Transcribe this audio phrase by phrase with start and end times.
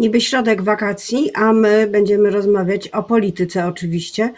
[0.00, 4.32] Niby środek wakacji, a my będziemy rozmawiać o polityce oczywiście,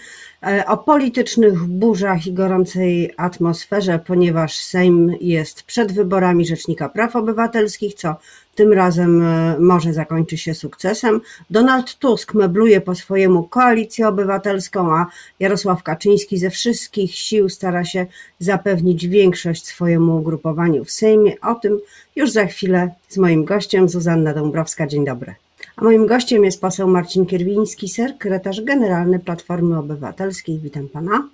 [0.47, 7.95] e, o politycznych burzach i gorącej atmosferze, ponieważ Sejm jest przed wyborami Rzecznika Praw Obywatelskich,
[7.95, 8.17] co
[8.55, 11.21] tym razem e, może zakończy się sukcesem.
[11.51, 15.07] Donald Tusk mebluje po swojemu koalicję obywatelską, a
[15.41, 18.07] Jarosław Kaczyński ze wszystkich sił stara się
[18.39, 21.41] zapewnić większość swojemu ugrupowaniu w Sejmie.
[21.41, 21.81] O tym
[22.17, 24.87] już za chwilę z moim gościem, Zuzanna Dąbrowska.
[24.87, 25.35] Dzień dobry.
[25.77, 30.59] A moim gościem jest poseł Marcin Kierwiński, sekretarz generalny Platformy Obywatelskiej.
[30.59, 31.29] Witam pana.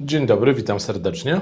[0.00, 1.40] Dzień dobry, witam serdecznie.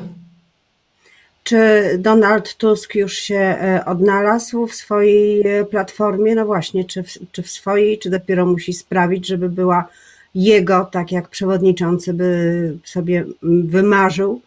[1.44, 6.34] Czy Donald Tusk już się e, odnalazł w swojej e, platformie?
[6.34, 9.88] No właśnie, czy w, czy w swojej, czy dopiero musi sprawić, żeby była
[10.34, 14.40] jego, tak jak przewodniczący by sobie wymarzył?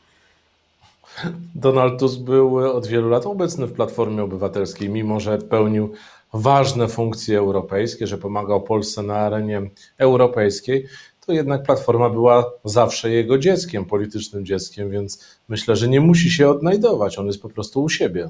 [1.56, 5.94] Donald Tusk był od wielu lat obecny w Platformie Obywatelskiej, mimo że pełnił
[6.34, 9.62] ważne funkcje europejskie, że pomagał Polsce na arenie
[9.98, 10.88] europejskiej,
[11.26, 16.50] to jednak Platforma była zawsze jego dzieckiem, politycznym dzieckiem, więc myślę, że nie musi się
[16.50, 18.30] odnajdować, on jest po prostu u siebie.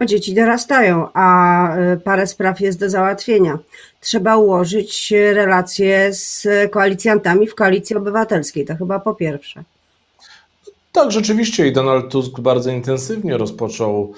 [0.00, 3.58] O, dzieci dorastają, a y, parę spraw jest do załatwienia.
[4.00, 9.64] Trzeba ułożyć relacje z koalicjantami w koalicji obywatelskiej, to chyba po pierwsze.
[10.92, 14.14] Tak, rzeczywiście i Donald Tusk bardzo intensywnie rozpoczął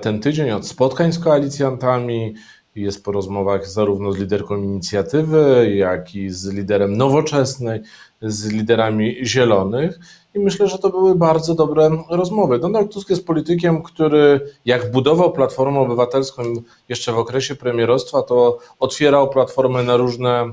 [0.00, 2.34] ten tydzień od spotkań z koalicjantami,
[2.74, 7.80] jest po rozmowach zarówno z liderką inicjatywy, jak i z liderem nowoczesnej,
[8.22, 9.98] z liderami zielonych.
[10.34, 12.58] I myślę, że to były bardzo dobre rozmowy.
[12.58, 16.42] Donald Tusk jest politykiem, który jak budował Platformę Obywatelską
[16.88, 20.52] jeszcze w okresie premierostwa, to otwierał Platformę na różne,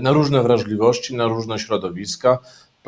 [0.00, 2.38] na różne wrażliwości, na różne środowiska.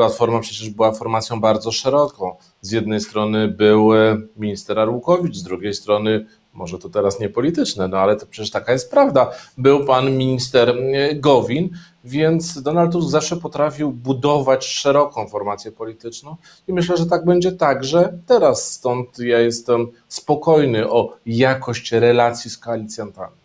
[0.01, 2.37] Platforma przecież była formacją bardzo szeroką.
[2.61, 3.91] Z jednej strony był
[4.37, 8.73] minister Arłukowicz, z drugiej strony może to teraz nie polityczne, no ale to przecież taka
[8.73, 9.31] jest prawda.
[9.59, 11.71] Był pan minister e, Gowin,
[12.05, 16.37] więc Donald Tusk zawsze potrafił budować szeroką formację polityczną
[16.69, 18.73] i myślę, że tak będzie także teraz.
[18.73, 23.40] Stąd ja jestem spokojny o jakość relacji z koalicjantami.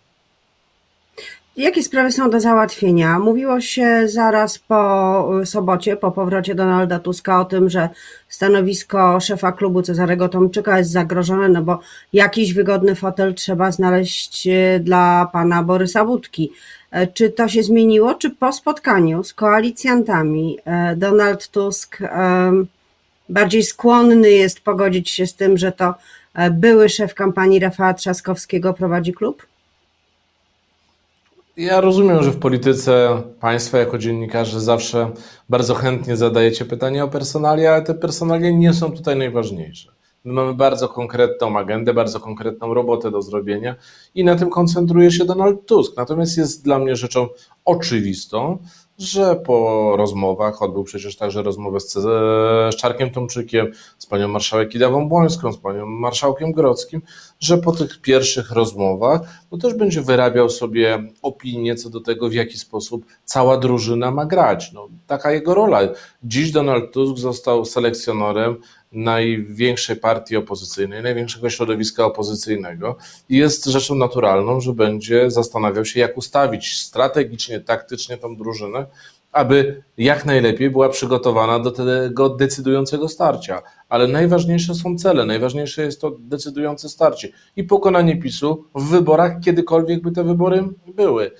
[1.57, 3.19] Jakie sprawy są do załatwienia?
[3.19, 7.89] Mówiło się zaraz po sobocie, po powrocie Donalda Tuska o tym, że
[8.29, 11.79] stanowisko szefa klubu Cezarego Tomczyka jest zagrożone, no bo
[12.13, 16.51] jakiś wygodny fotel trzeba znaleźć e, dla pana Borysa Budki.
[16.91, 21.99] E, czy to się zmieniło, czy po spotkaniu z koalicjantami e, Donald Tusk
[23.29, 25.93] bardziej skłonny jest pogodzić się z tym, że to
[26.51, 29.45] były szef kampanii Rafała Trzaskowskiego prowadzi klub?
[31.57, 35.11] Ja rozumiem, że w polityce państwa jako dziennikarze zawsze
[35.49, 39.91] bardzo chętnie zadajecie pytania o personalia, ale te personalia nie są tutaj najważniejsze.
[40.23, 43.75] My mamy bardzo konkretną agendę, bardzo konkretną robotę do zrobienia
[44.15, 45.97] i na tym koncentruje się Donald Tusk.
[45.97, 47.27] Natomiast jest dla mnie rzeczą
[47.65, 48.57] oczywistą,
[48.97, 55.09] że po rozmowach, odbył przecież także rozmowę z, z Czarkiem Tomczykiem, z panią marszałek Idawą
[55.09, 57.01] Błońską, z panią marszałkiem Grodzkim,
[57.39, 62.33] że po tych pierwszych rozmowach no też będzie wyrabiał sobie opinię co do tego, w
[62.33, 64.71] jaki sposób cała drużyna ma grać.
[64.73, 65.81] No, taka jego rola.
[66.23, 68.57] Dziś Donald Tusk został selekcjonerem
[68.95, 72.97] największej partii opozycyjnej, największego środowiska opozycyjnego
[73.29, 78.85] i jest rzeczą naturalną, że będzie zastanawiał się, jak ustawić strategicznie, taktycznie tą drużynę,
[79.31, 83.61] aby jak najlepiej była przygotowana do tego decydującego starcia.
[83.89, 90.01] Ale najważniejsze są cele, najważniejsze jest to decydujące starcie i pokonanie PiSu w wyborach, kiedykolwiek
[90.01, 90.63] by te wybory
[90.95, 91.31] były.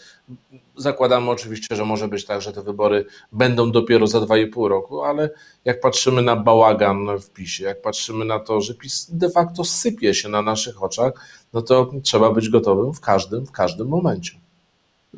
[0.77, 5.29] Zakładamy oczywiście, że może być tak, że te wybory będą dopiero za 2,5 roku, ale
[5.65, 10.13] jak patrzymy na bałagan w PiSie, jak patrzymy na to, że PiS de facto sypie
[10.13, 11.13] się na naszych oczach,
[11.53, 14.31] no to trzeba być gotowym w każdym, w każdym momencie.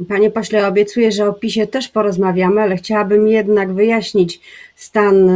[0.09, 4.39] Panie pośle, obiecuję, że o PiSie też porozmawiamy, ale chciałabym jednak wyjaśnić
[4.75, 5.31] stan,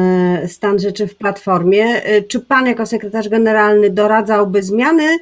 [0.48, 2.02] stan rzeczy w Platformie.
[2.28, 5.18] Czy pan jako sekretarz generalny doradzałby zmiany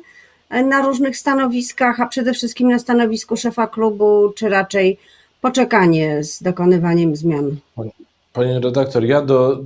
[0.49, 4.97] na różnych stanowiskach, a przede wszystkim na stanowisku szefa klubu, czy raczej
[5.41, 7.57] poczekanie z dokonywaniem zmian?
[8.33, 9.59] Panie redaktor, ja do.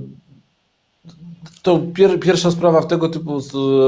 [1.62, 3.40] To pier, pierwsza sprawa w tego, typu,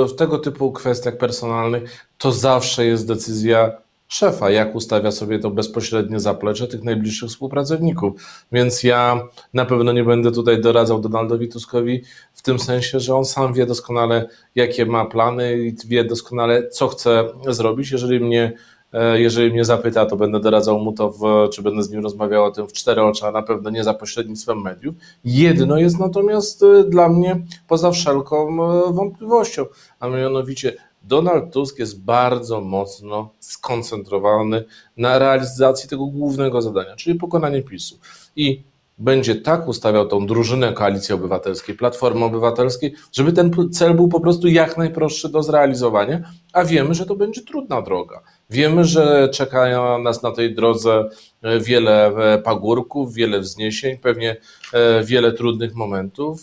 [0.09, 3.73] w tego typu kwestiach personalnych to zawsze jest decyzja
[4.09, 8.13] szefa, jak ustawia sobie to bezpośrednie zaplecze tych najbliższych współpracowników.
[8.53, 13.25] Więc ja na pewno nie będę tutaj doradzał Donaldowi Tuskowi w tym sensie, że on
[13.25, 17.91] sam wie doskonale, jakie ma plany i wie doskonale, co chce zrobić.
[17.91, 18.53] Jeżeli mnie
[18.93, 22.45] e, jeżeli mnie zapyta, to będę doradzał mu to, w, czy będę z nim rozmawiał
[22.45, 24.95] o tym w cztery oczy, a na pewno nie za pośrednictwem mediów.
[25.25, 29.67] Jedno jest natomiast e, dla mnie poza wszelką e, wątpliwością,
[30.01, 30.77] a mianowicie
[31.07, 34.65] Donald Tusk jest bardzo mocno skoncentrowany
[34.97, 37.99] na realizacji tego głównego zadania, czyli pokonanie PiSu.
[38.37, 38.63] I
[38.99, 44.49] będzie tak ustawiał tą drużynę Koalicji Obywatelskiej, Platformy Obywatelskiej, żeby ten cel był po prostu
[44.49, 48.23] jak najprostszy do zrealizowania, a wiemy, że to będzie trudna droga.
[48.51, 51.09] Wiemy, że czeka nas na tej drodze
[51.43, 54.37] e, wiele e, pagórków, wiele wzniesień, pewnie
[54.73, 56.41] e, wiele trudnych momentów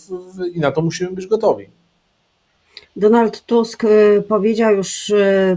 [0.54, 1.83] i na to musimy być gotowi.
[2.96, 3.84] Donald Tusk
[4.28, 5.12] powiedział już,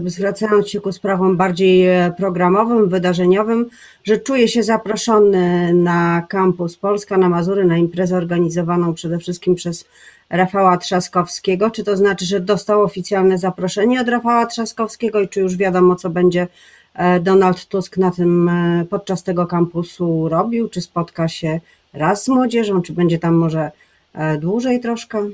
[0.05, 1.87] zwracając się ku sprawom bardziej
[2.17, 3.69] programowym, wydarzeniowym,
[4.03, 9.85] że czuje się zaproszony na kampus Polska, na Mazury, na imprezę organizowaną przede wszystkim przez
[10.29, 11.71] Rafała Trzaskowskiego.
[11.71, 16.09] Czy to znaczy, że dostał oficjalne zaproszenie od Rafała Trzaskowskiego i czy już wiadomo, co
[16.09, 16.47] będzie
[16.95, 20.69] e, Donald Tusk na tym, e, podczas tego kampusu robił?
[20.69, 21.59] Czy spotka się
[21.93, 23.71] raz z młodzieżą, czy będzie tam może
[24.13, 25.29] e, dłużej troszkę?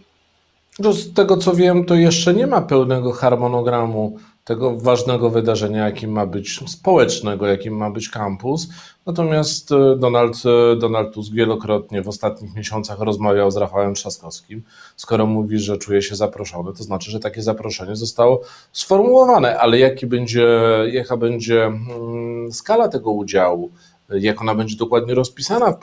[0.80, 6.12] No, z tego co wiem, to jeszcze nie ma pełnego harmonogramu tego ważnego wydarzenia, jakim
[6.12, 8.68] ma być społecznego, jakim ma być kampus.
[9.06, 14.64] Natomiast e, Donald, e, Donald Tusk wielokrotnie w ostatnich miesiącach rozmawiał z Rafałem Trzaskowskim.
[14.96, 18.42] Skoro mówi, że czuje się zaproszony, to znaczy, że takie zaproszenie zostało
[18.72, 20.48] sformułowane, ale jaki będzie,
[20.92, 23.72] jaka będzie mm, skala tego udziału,
[24.20, 25.78] jak ona będzie dokładnie rozpisana,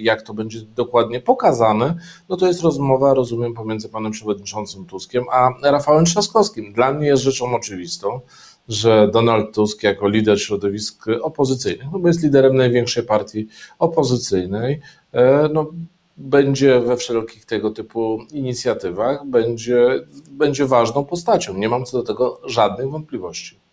[0.00, 1.94] jak to będzie dokładnie pokazane,
[2.28, 6.72] no to jest rozmowa, rozumiem, pomiędzy panem przewodniczącym Tuskiem a Rafałem Trzaskowskim.
[6.72, 8.20] Dla mnie jest rzeczą oczywistą,
[8.68, 14.80] że Donald Tusk jako lider środowisk opozycyjnych, no bo jest liderem największej partii opozycyjnej,
[15.12, 15.70] e, no,
[16.16, 21.54] będzie we wszelkich tego typu inicjatywach, będzie, będzie ważną postacią.
[21.54, 23.65] Nie mam co do tego żadnych wątpliwości.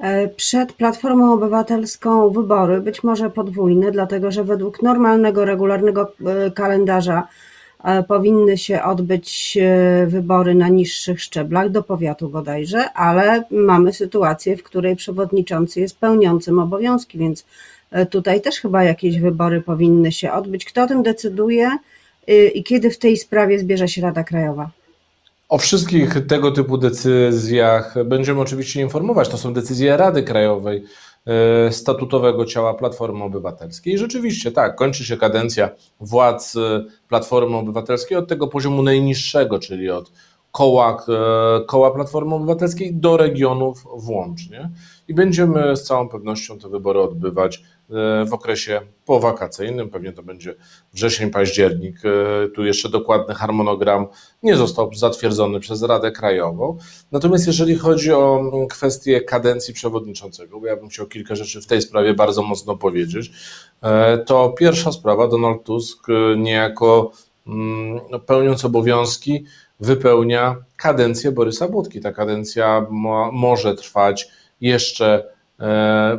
[0.00, 7.28] E, przed Platformą Obywatelską wybory, być może podwójne, dlatego że według normalnego, regularnego e, kalendarza
[7.84, 9.58] e, powinny się odbyć
[10.06, 16.58] wybory na niższych szczeblach, do powiatu bodajże, ale mamy sytuację, w której przewodniczący jest pełniącym
[16.58, 17.46] obowiązki, więc
[18.10, 20.64] tutaj też chyba jakieś wybory powinny się odbyć.
[20.64, 21.70] Kto o tym decyduje
[22.54, 24.70] i kiedy w tej sprawie zbierze się Rada Krajowa?
[25.50, 29.28] O wszystkich tego typu decyzjach będziemy oczywiście informować.
[29.28, 30.84] To są decyzje Rady Krajowej,
[31.26, 33.94] e, statutowego ciała Platformy Obywatelskiej.
[33.94, 35.70] I rzeczywiście tak, kończy się kadencja
[36.00, 40.12] władz e, Platformy Obywatelskiej od tego poziomu najniższego, czyli od
[40.52, 44.70] koła, e, koła Platformy Obywatelskiej do regionów włącznie.
[45.08, 50.54] I będziemy z całą pewnością te wybory odbywać E, w okresie powakacyjnym, pewnie to będzie
[50.92, 51.96] wrzesień, październik.
[52.04, 54.06] E, tu jeszcze dokładny harmonogram
[54.42, 56.78] nie został zatwierdzony przez Radę Krajową.
[57.12, 61.82] Natomiast jeżeli chodzi o kwestię kadencji przewodniczącego, bo ja bym chciał kilka rzeczy w tej
[61.82, 63.32] sprawie bardzo mocno powiedzieć,
[64.26, 66.06] to pierwsza sprawa, Donald Tusk
[66.36, 67.12] niejako
[67.46, 69.44] mm, no, pełniąc obowiązki
[69.80, 72.00] wypełnia kadencję Borysa Budki.
[72.00, 74.28] Ta kadencja mo może trwać
[74.60, 75.24] jeszcze
[75.60, 76.18] E,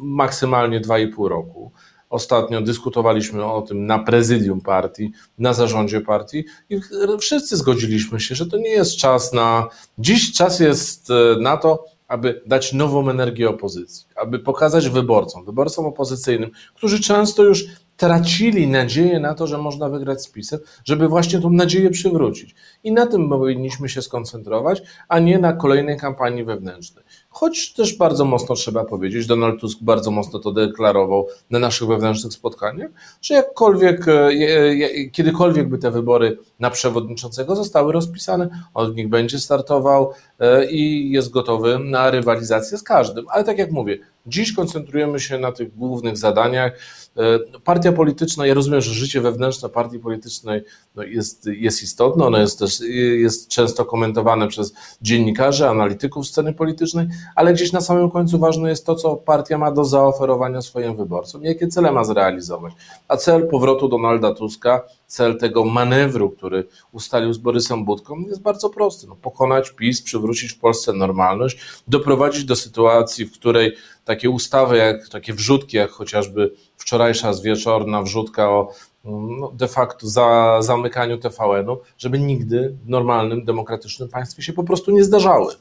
[0.00, 1.72] maksymalnie 2,5 roku.
[2.10, 6.80] Ostatnio dyskutowaliśmy o tym na prezydium partii, na zarządzie partii i
[7.20, 9.68] wszyscy zgodziliśmy się, że to nie jest czas na.
[9.98, 15.86] Dziś czas jest e, na to, aby dać nową energię opozycji, aby pokazać wyborcom, wyborcom
[15.86, 17.64] opozycyjnym, którzy często już
[17.96, 22.54] tracili nadzieję na to, że można wygrać z PiSem, żeby właśnie tą nadzieję przywrócić.
[22.84, 27.04] I na tym powinniśmy się skoncentrować, a nie na kolejnej kampanii wewnętrznej.
[27.28, 32.32] Choć też bardzo mocno trzeba powiedzieć, Donald Tusk bardzo mocno to deklarował na naszych wewnętrznych
[32.32, 32.90] spotkaniach,
[33.22, 34.30] że jakkolwiek, e,
[35.12, 41.10] kiedykolwiek by te wybory na przewodniczącego zostały rozpisane, on w nich będzie startował e, i
[41.10, 43.24] jest gotowy na rywalizację z każdym.
[43.28, 46.72] Ale tak jak mówię, dziś koncentrujemy się na tych głównych zadaniach.
[47.16, 50.62] E, partia polityczna, ja rozumiem, że życie wewnętrzne partii politycznej
[50.94, 52.80] no jest, jest istotne, ono jest też
[53.20, 58.86] jest często komentowane przez dziennikarzy, analityków sceny politycznej, ale gdzieś na samym końcu ważne jest
[58.86, 62.72] to, co partia ma do zaoferowania swoim wyborcom, jakie cele ma zrealizować.
[63.08, 68.70] A cel powrotu Donalda Tuska, cel tego manewru, który ustalił z Borysem Budką, jest bardzo
[68.70, 69.06] prosty.
[69.06, 75.08] No, pokonać PiS, przywrócić w Polsce normalność, doprowadzić do sytuacji, w której takie ustawy, jak
[75.08, 78.72] takie wrzutki, jak chociażby wczorajsza zwieczorna wrzutka o
[79.04, 84.90] no, de facto za zamykaniu TVN-u, żeby nigdy w normalnym, demokratycznym państwie się po prostu
[84.90, 85.52] nie zdarzały.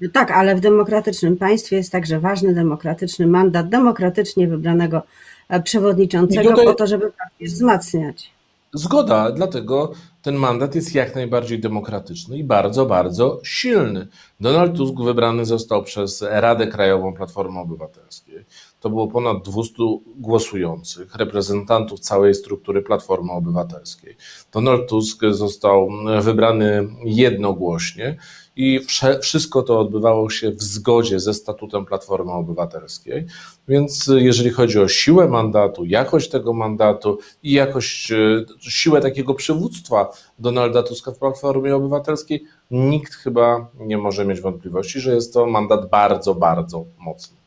[0.00, 5.02] No tak, ale w demokratycznym państwie jest także ważny demokratyczny mandat demokratycznie wybranego
[5.48, 6.64] e, przewodniczącego tutaj...
[6.64, 8.37] po to, żeby wzmacniać.
[8.74, 14.08] Zgoda, dlatego ten mandat jest jak najbardziej demokratyczny i bardzo, bardzo silny.
[14.40, 18.44] Donald Tusk wybrany został przez Radę Krajową Platformy Obywatelskiej.
[18.80, 19.74] To było ponad 200
[20.16, 24.16] głosujących, reprezentantów całej struktury Platformy Obywatelskiej.
[24.52, 25.88] Donald Tusk został
[26.20, 28.16] wybrany jednogłośnie
[28.58, 28.80] i
[29.22, 33.26] wszystko to odbywało się w zgodzie ze statutem Platformy Obywatelskiej.
[33.68, 40.12] Więc jeżeli chodzi o siłę mandatu, jakość tego mandatu i jakość, e, siłę takiego przywództwa
[40.38, 45.90] Donalda Tuska w Platformie Obywatelskiej, nikt chyba nie może mieć wątpliwości, że jest to mandat
[45.90, 47.37] bardzo, bardzo mocny.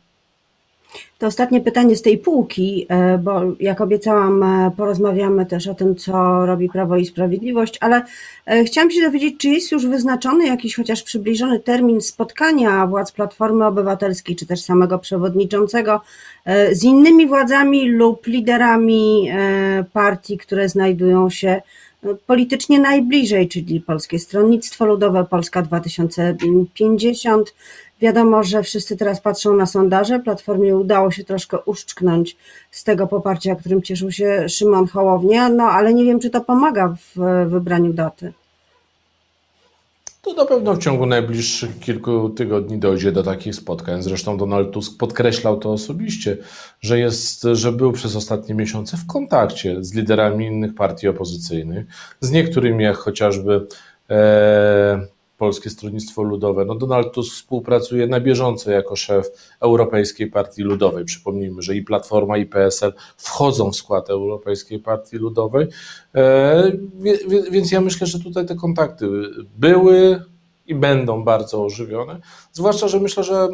[1.22, 5.96] To ostatnie pytanie z tej półki, e, bo jak obiecałam, e, porozmawiamy też o tym,
[5.96, 8.04] co robi Prawo i Sprawiedliwość, ale
[8.46, 13.66] e, chciałam się dowiedzieć, czy jest już wyznaczony jakiś chociaż przybliżony termin spotkania władz Platformy
[13.66, 16.02] Obywatelskiej, czy też samego przewodniczącego
[16.72, 19.32] z innymi władzami lub liderami
[19.94, 21.62] partii, które znajdują się
[22.28, 27.54] politycznie najbliżej, czyli Polskie Stronnictwo Ludowe, Polska 2050,
[28.02, 30.20] Wiadomo, że wszyscy teraz patrzą na sondaże.
[30.20, 32.38] Platformie udało się troszkę uszczknąć
[32.72, 36.96] z tego poparcia, którym cieszył się Szymon Hołownia, no ale nie wiem, czy to pomaga
[37.16, 38.34] w wybraniu daty.
[40.22, 44.02] To na pewno w ciągu najbliższych kilku tygodni dojdzie do takich spotkań.
[44.04, 46.38] Zresztą Donald Tusk podkreślał to osobiście,
[46.82, 51.86] że, jest, że był przez ostatnie miesiące w kontakcie z liderami innych partii opozycyjnych,
[52.20, 53.68] z niektórymi, jak chociażby
[54.10, 55.08] e,
[55.42, 56.66] Polskie Stronnictwo Ludowe.
[56.66, 61.06] No Donald Tusk współpracuje na bieżąco jako szef Europejskiej Partii Ludowej.
[61.06, 65.68] Przypomnijmy, że i Platforma, i PSL wchodzą w skład Europejskiej Partii Ludowej.
[66.16, 66.72] E,
[67.52, 69.08] więc ja myślę, że tutaj te kontakty
[69.58, 70.22] były
[70.68, 72.20] i będą bardzo ożywione.
[72.54, 73.48] Zwłaszcza, że myślę, że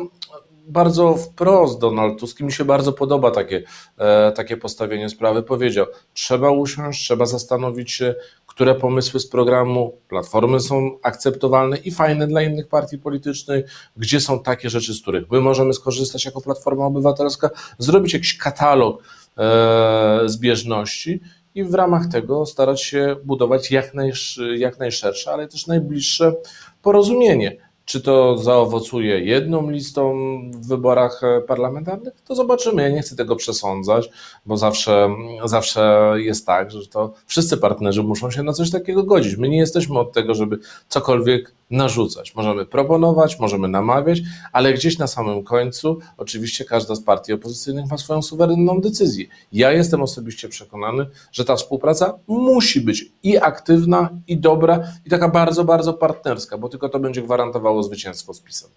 [0.67, 3.63] bardzo wprost Donald Tusk, mi się bardzo podoba takie,
[3.97, 8.15] e, takie postawienie sprawy, powiedział, trzeba usiąść, trzeba zastanowić się,
[8.47, 13.65] które pomysły z programu Platformy są akceptowalne i fajne dla innych partii politycznych,
[13.97, 19.03] gdzie są takie rzeczy, z których my możemy skorzystać jako Platforma Obywatelska, zrobić jakiś katalog
[19.37, 21.21] e, zbieżności
[21.55, 26.33] i w ramach tego starać się budować jak, najsz, jak najszersze, ale też najbliższe
[26.81, 27.66] porozumienie.
[27.87, 30.15] Czy to zaowocuje jedną listą
[30.51, 32.13] w wyborach e, parlamentarnych?
[32.25, 32.81] To zobaczymy.
[32.81, 34.09] Ja nie chcę tego przesądzać,
[34.45, 35.09] bo zawsze,
[35.45, 39.37] zawsze jest tak, że to wszyscy partnerzy muszą się na coś takiego godzić.
[39.37, 42.35] My nie jesteśmy od tego, żeby cokolwiek narzucać.
[42.35, 44.19] Możemy proponować, możemy namawiać,
[44.53, 49.25] ale gdzieś na samym końcu oczywiście każda z partii opozycyjnych ma swoją suwerenną decyzję.
[49.51, 55.29] Ja jestem osobiście przekonany, że ta współpraca musi być i aktywna, i dobra, i taka
[55.29, 58.69] bardzo, bardzo partnerska, bo tylko to będzie gwarantowało zwycięstwo z PiSem.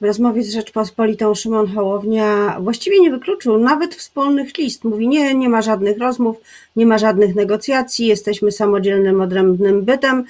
[0.00, 4.84] W rozmowie z Rzeczpospolitą Szymon Hołownia właściwie nie wykluczył nawet wspólnych list.
[4.84, 6.36] Mówi, nie, nie ma żadnych rozmów,
[6.76, 10.24] nie ma żadnych negocjacji, jesteśmy samodzielnym, odrębnym bytem.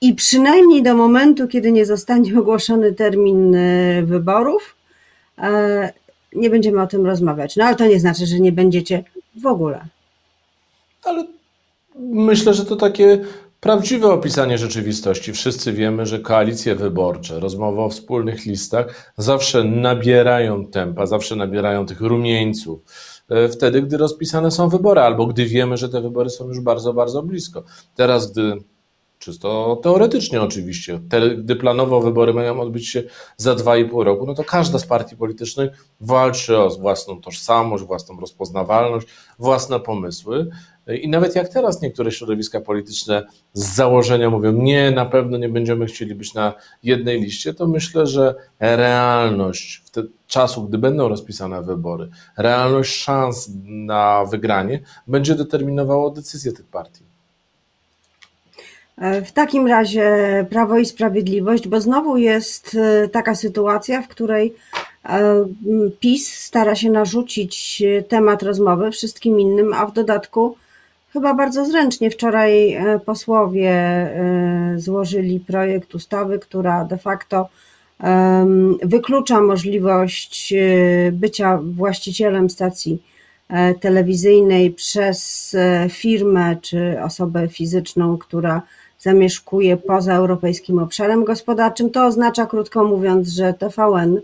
[0.00, 4.76] I przynajmniej do momentu, kiedy nie zostanie ogłoszony termin e, wyborów,
[5.38, 5.92] e,
[6.32, 7.56] nie będziemy o tym rozmawiać.
[7.56, 9.04] No ale to nie znaczy, że nie będziecie
[9.42, 9.86] w ogóle.
[11.04, 11.24] Ale
[11.98, 13.24] myślę, że to takie
[13.60, 15.32] prawdziwe opisanie rzeczywistości.
[15.32, 22.00] Wszyscy wiemy, że koalicje wyborcze, rozmowy o wspólnych listach zawsze nabierają tempa, zawsze nabierają tych
[22.00, 22.80] rumieńców
[23.28, 26.92] e, wtedy, gdy rozpisane są wybory, albo gdy wiemy, że te wybory są już bardzo,
[26.92, 27.62] bardzo blisko.
[27.94, 28.56] Teraz, gdy
[29.26, 31.00] Czysto teoretycznie oczywiście.
[31.08, 33.02] Te, gdy planowo wybory mają odbyć się
[33.36, 37.84] za dwa i pół roku, no to każda z partii politycznych walczy o własną tożsamość,
[37.84, 39.06] własną rozpoznawalność,
[39.38, 40.48] własne pomysły.
[41.02, 45.86] I nawet jak teraz niektóre środowiska polityczne z założenia mówią, nie, na pewno nie będziemy
[45.86, 51.62] chcieli być na jednej liście, to myślę, że realność w te, czasu, gdy będą rozpisane
[51.62, 57.05] wybory, realność szans na wygranie będzie determinowało decyzję tych partii.
[58.98, 64.54] E, w takim razie Prawo i Sprawiedliwość, bo znowu jest e, taka sytuacja, w której
[65.04, 65.44] e,
[66.00, 70.56] PiS stara się narzucić temat rozmowy wszystkim innym, a w dodatku
[71.12, 73.74] chyba bardzo zręcznie wczoraj posłowie
[74.76, 77.48] złożyli projekt ustawy, która de facto
[78.82, 80.54] wyklucza możliwość
[81.12, 83.02] bycia właścicielem stacji
[83.80, 85.56] telewizyjnej przez
[85.90, 88.62] firmę czy osobę fizyczną, która
[88.98, 91.90] zamieszkuje poza europejskim obszarem gospodarczym.
[91.90, 94.20] To oznacza, krótko mówiąc, że TVN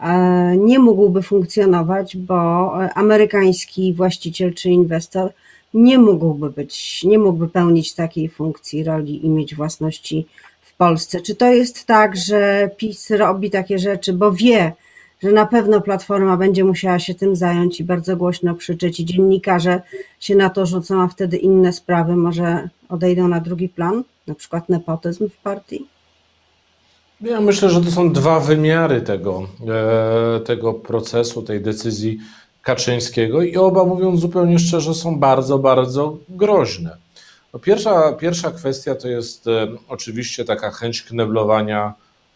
[0.00, 5.32] e, nie mógłby funkcjonować, bo amerykański właściciel czy inwestor
[5.74, 10.26] nie mógłby być, nie mógłby pełnić takiej funkcji, roli i mieć własności
[10.62, 11.20] w Polsce.
[11.20, 14.72] Czy to jest tak, że PiS robi takie rzeczy, bo wie,
[15.22, 19.82] że na pewno Platforma będzie musiała się tym zająć i bardzo głośno krzyczeć i dziennikarze
[20.20, 24.68] się na to rzucą, a wtedy inne sprawy może odejdą na drugi plan, na przykład
[24.68, 25.86] nepotyzm w partii?
[27.20, 32.18] Ja myślę, że to są dwa wymiary tego, e, tego procesu, tej decyzji
[32.62, 36.96] Kaczyńskiego i oba, mówiąc zupełnie szczerze, są bardzo, bardzo groźne.
[37.52, 41.94] No pierwsza, pierwsza kwestia to jest e, oczywiście taka chęć kneblowania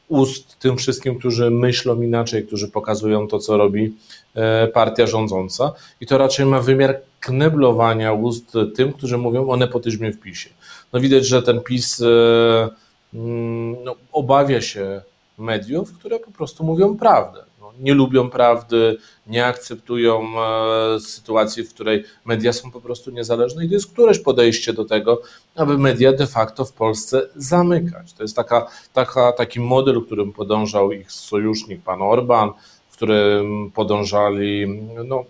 [0.08, 3.96] ust tym wszystkim, którzy myślą inaczej, którzy pokazują to, co robi
[4.34, 5.72] e, partia rządząca.
[6.00, 10.50] I to raczej ma wymiar kneblowania ust tym, którzy mówią o nepotyzmie w PiSie.
[10.92, 12.68] No widać, że ten PiS e,
[13.14, 15.02] mm, no, obawia się
[15.38, 17.45] mediów, które po prostu mówią prawdę
[17.80, 23.68] nie lubią prawdy, nie akceptują e, sytuacji, w której media są po prostu niezależne i
[23.68, 25.22] to jest któreś podejście do tego,
[25.54, 28.12] aby media de facto w Polsce zamykać.
[28.12, 32.50] To jest taka, taka, taki model, którym podążał ich sojusznik pan Orban,
[32.88, 34.66] w którym podążali
[35.04, 35.24] no,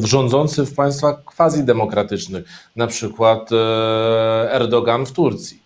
[0.00, 2.44] e, rządzący w państwach quasi-demokratycznych,
[2.76, 5.61] na przykład e, Erdogan w Turcji.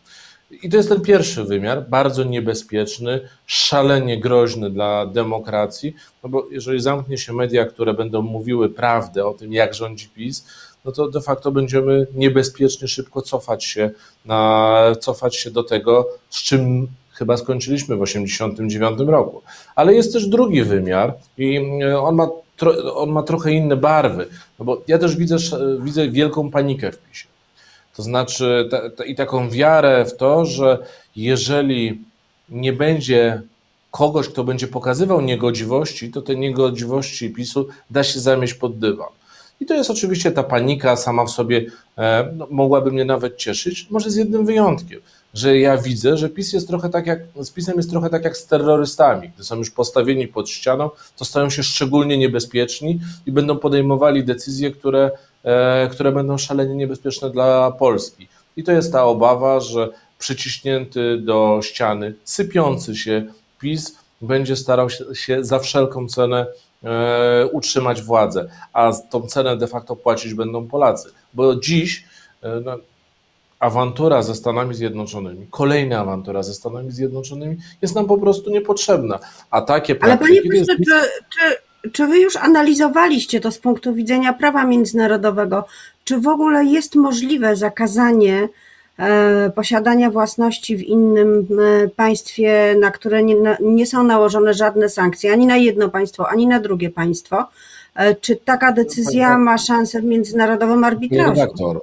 [0.51, 6.81] I to jest ten pierwszy wymiar, bardzo niebezpieczny, szalenie groźny dla demokracji, no bo jeżeli
[6.81, 10.47] zamknie się media, które będą mówiły prawdę o tym, jak rządzi PiS,
[10.85, 13.91] no to de facto będziemy niebezpiecznie szybko cofać się,
[14.25, 19.43] na, cofać się do tego, z czym chyba skończyliśmy w 1989 roku.
[19.75, 21.61] Ale jest też drugi wymiar i
[22.01, 22.29] on ma,
[22.95, 24.27] on ma trochę inne barwy,
[24.59, 25.37] no bo ja też widzę,
[25.81, 27.36] widzę wielką panikę w PiSie.
[27.97, 30.79] To znaczy ta, ta, i taką wiarę w to, że
[31.17, 32.01] jeżeli
[32.49, 33.43] nie będzie
[33.91, 39.09] kogoś, kto będzie pokazywał niegodziwości, to te niegodziwości PiSu da się zamieść pod dywan.
[39.61, 41.65] I to jest oczywiście ta panika sama w sobie
[41.99, 45.01] e, no, mogłaby mnie nawet cieszyć, może z jednym wyjątkiem,
[45.35, 48.37] że ja widzę, że PiS jest trochę tak jak, z PiSem jest trochę tak jak
[48.37, 49.31] z terrorystami.
[49.35, 54.71] Gdy są już postawieni pod ścianą, to stają się szczególnie niebezpieczni i będą podejmowali decyzje,
[54.71, 55.11] które
[55.93, 58.29] które będą szalenie niebezpieczne dla Polski.
[58.57, 59.89] I to jest ta obawa, że
[60.19, 63.25] przyciśnięty do ściany, sypiący się
[63.61, 66.47] PiS będzie starał się za wszelką cenę
[66.85, 71.11] e, utrzymać władzę, a tą cenę de facto płacić będą Polacy.
[71.35, 72.05] Bo dziś
[72.43, 72.77] e, no,
[73.59, 79.19] awantura ze Stanami Zjednoczonymi, kolejna awantura ze Stanami Zjednoczonymi jest nam po prostu niepotrzebna.
[79.51, 80.33] A takie praktyki...
[80.33, 85.65] Ale panie pośle, czy, czy czy wy już analizowaliście to z punktu widzenia prawa międzynarodowego?
[86.05, 88.49] Czy w ogóle jest możliwe zakazanie
[88.99, 91.47] e, posiadania własności w innym
[91.85, 96.47] e, państwie, na które nie, nie, są nałożone żadne sankcje, ani na jedno państwo, ani
[96.47, 97.45] na drugie państwo?
[97.95, 101.25] E, czy taka decyzja ma szansę w międzynarodowym arbitrażu?
[101.25, 101.81] Panie redaktor,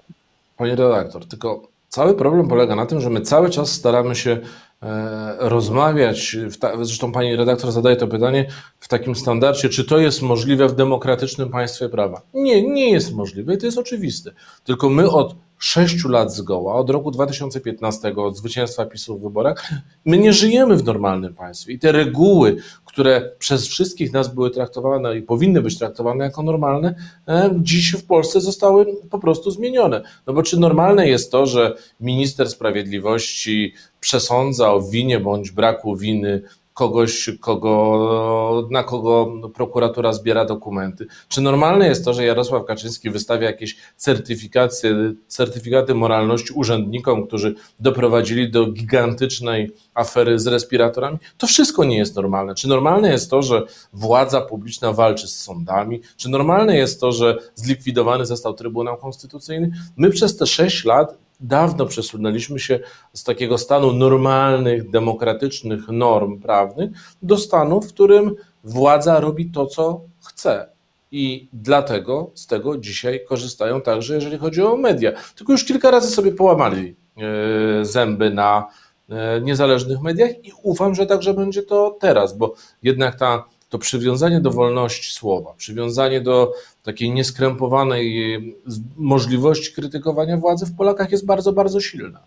[0.57, 4.37] panie redaktor, tylko cały problem polega na tym, że my cały czas staramy się
[4.83, 6.37] E, rozmawiać,
[6.81, 8.45] zresztą pani redaktor zadaje to pytanie
[8.79, 12.21] w takim standardzie, czy to jest możliwe w demokratycznym państwie prawa.
[12.33, 14.31] Nie, nie jest możliwe i to jest oczywiste.
[14.63, 19.69] Tylko my od sześciu lat zgoła, od roku 2015, od zwycięstwa PiSu w wyborach,
[20.05, 25.17] my nie żyjemy w normalnym państwie i te reguły, które przez wszystkich nas były traktowane
[25.17, 26.95] i powinny być traktowane jako normalne,
[27.27, 30.01] e, dziś w Polsce zostały po prostu zmienione.
[30.27, 36.41] No bo czy normalne jest to, że minister sprawiedliwości przesądza o winie bądź braku winy
[36.73, 41.07] kogoś, kogo, na kogo prokuratura zbiera dokumenty.
[41.27, 48.51] Czy normalne jest to, że Jarosław Kaczyński wystawia jakieś certyfikacje, certyfikaty moralności urzędnikom, którzy doprowadzili
[48.51, 51.17] do gigantycznej afery z respiratorami?
[51.37, 52.55] To wszystko nie jest normalne.
[52.55, 56.01] Czy normalne jest to, że władza publiczna walczy z sądami?
[56.17, 59.71] Czy normalne jest to, że zlikwidowany został Trybunał Konstytucyjny?
[59.97, 62.79] My przez te sześć lat dawno przesunęliśmy się
[63.13, 70.01] z takiego stanu normalnych, demokratycznych norm prawnych do stanu, w którym władza robi to, co
[70.21, 70.69] chce.
[71.11, 75.11] I dlatego z tego dzisiaj korzystają także, jeżeli chodzi o media.
[75.35, 78.67] Tylko już kilka razy sobie połamali e, zęby na
[79.09, 82.53] e, niezależnych mediach i ufam, że także będzie to teraz, bo
[82.83, 88.55] jednak ta to przywiązanie do wolności słowa, przywiązanie do takiej nieskrępowanej
[88.97, 92.19] możliwości krytykowania władzy w Polakach jest bardzo, bardzo silne.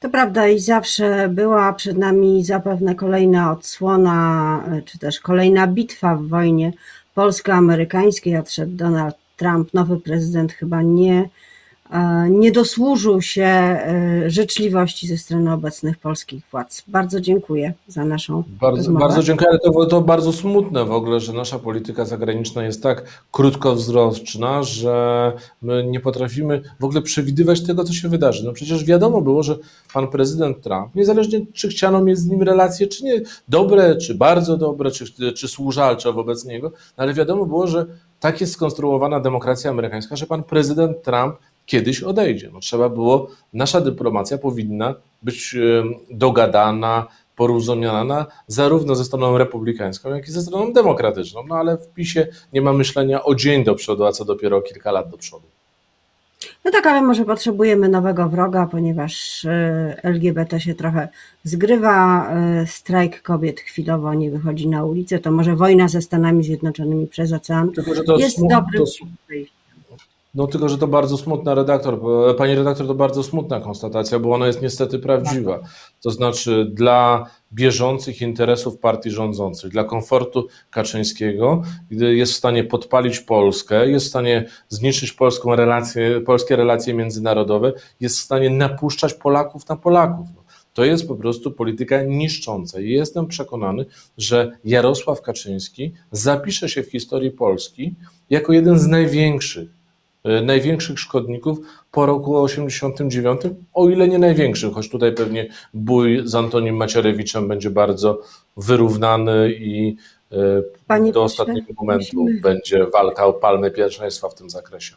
[0.00, 6.26] To prawda i zawsze była przed nami zapewne kolejna odsłona, czy też kolejna bitwa w
[6.26, 6.72] wojnie
[7.14, 8.36] polsko-amerykańskiej.
[8.36, 11.28] Odszedł Donald Trump, nowy prezydent chyba nie
[12.30, 16.82] nie dosłużył się e, życzliwości ze strony obecnych polskich władz.
[16.88, 19.04] Bardzo dziękuję za naszą bardzo, rozmowę.
[19.04, 23.04] Bardzo dziękuję, ale to, to bardzo smutne w ogóle, że nasza polityka zagraniczna jest tak
[23.30, 28.44] krótkowzroczna, że my nie potrafimy w ogóle przewidywać tego, co się wydarzy.
[28.44, 29.56] No przecież wiadomo było, że
[29.94, 34.56] pan prezydent Trump, niezależnie czy chciano mieć z nim relacje, czy nie, dobre, czy bardzo
[34.56, 37.86] dobre, czy, czy służalcze wobec niego, no ale wiadomo było, że
[38.20, 41.36] tak jest skonstruowana demokracja amerykańska, że pan prezydent Trump
[41.70, 42.50] kiedyś odejdzie.
[42.52, 45.56] No, trzeba było, nasza dyplomacja powinna być
[46.10, 47.06] dogadana,
[47.36, 51.46] porozumiana zarówno ze stroną republikańską, jak i ze stroną demokratyczną.
[51.48, 54.92] No ale w PiSie nie ma myślenia o dzień do przodu, a co dopiero kilka
[54.92, 55.46] lat do przodu.
[56.64, 61.08] No tak, ale może potrzebujemy nowego wroga, ponieważ e, LGBT się trochę
[61.44, 67.06] zgrywa, e, strajk kobiet chwilowo nie wychodzi na ulicę, to może wojna ze Stanami Zjednoczonymi
[67.06, 69.06] przez ocean Tylko, że to jest dobrym to.
[70.34, 74.32] No tylko, że to bardzo smutna redaktor, bo- pani redaktor, to bardzo smutna konstatacja, bo
[74.34, 75.60] ona jest niestety prawdziwa.
[76.02, 83.20] To znaczy dla bieżących interesów partii rządzących, dla komfortu Kaczyńskiego, gdy jest w stanie podpalić
[83.20, 89.68] Polskę, jest w stanie zniszczyć polską relację, polskie relacje międzynarodowe, jest w stanie napuszczać Polaków
[89.68, 90.26] na Polaków.
[90.74, 92.80] To jest po prostu polityka niszcząca.
[92.80, 93.86] I jestem przekonany,
[94.18, 97.94] że Jarosław Kaczyński zapisze się w historii Polski
[98.30, 99.79] jako jeden z największych e,
[100.24, 101.58] największych szkodników
[101.92, 103.40] po roku 89,
[103.74, 108.20] o ile nie największych, choć tutaj pewnie bój z Antonim Macierewiczem będzie bardzo
[108.56, 109.96] wyrównany i
[110.32, 110.36] e,
[110.86, 114.94] Panie do pośle, ostatniego momentu musimy- będzie walka o palmę pierwszeństwa w tym zakresie.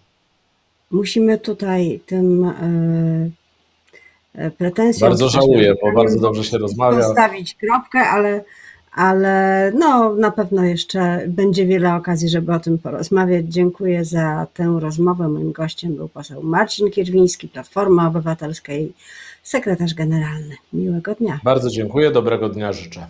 [0.92, 3.30] Musimy tutaj tym e,
[4.46, 5.10] e, pretensjom...
[5.10, 6.98] Bardzo żałuję, bo bardzo dobrze się rozmawia.
[7.04, 8.44] Postawić kropkę, ale,
[8.96, 13.46] ale no, na pewno jeszcze będzie wiele okazji, żeby o tym porozmawiać.
[13.46, 15.28] Dziękuję za tę rozmowę.
[15.28, 18.94] Moim gościem był poseł Marcin Kierwiński, Platforma Obywatelska i
[19.44, 20.56] sekretarz generalny.
[20.74, 21.40] Miłego dnia.
[21.44, 23.08] Bardzo dziękuję, dobrego dnia życzę.